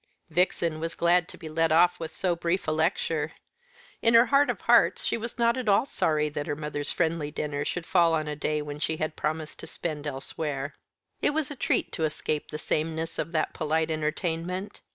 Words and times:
Vixen 0.31 0.79
was 0.79 0.95
glad 0.95 1.27
to 1.27 1.37
be 1.37 1.47
let 1.47 1.71
off 1.71 1.99
with 1.99 2.11
so 2.15 2.35
brief 2.35 2.67
a 2.67 2.71
lecture. 2.71 3.33
In 4.01 4.15
her 4.15 4.25
heart 4.25 4.49
of 4.49 4.61
hearts 4.61 5.05
she 5.05 5.15
was 5.15 5.37
not 5.37 5.57
at 5.57 5.69
all 5.69 5.85
sorry 5.85 6.27
that 6.29 6.47
her 6.47 6.55
mother's 6.55 6.91
friendly 6.91 7.29
dinner 7.29 7.63
should 7.63 7.85
fall 7.85 8.13
on 8.15 8.27
a 8.27 8.35
day 8.35 8.63
which 8.63 8.81
she 8.81 8.97
had 8.97 9.15
promised 9.15 9.59
to 9.59 9.67
spend 9.67 10.07
elsewhere. 10.07 10.73
It 11.21 11.35
was 11.35 11.51
a 11.51 11.55
treat 11.55 11.91
to 11.91 12.03
escape 12.03 12.49
the 12.49 12.57
sameness 12.57 13.19
of 13.19 13.31
that 13.33 13.53
polite 13.53 13.91
entertainment. 13.91 14.81